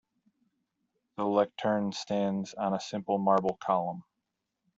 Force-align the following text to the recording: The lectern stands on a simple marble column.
The 1.17 1.25
lectern 1.25 1.91
stands 1.91 2.55
on 2.55 2.73
a 2.73 2.79
simple 2.79 3.19
marble 3.19 3.57
column. 3.61 4.03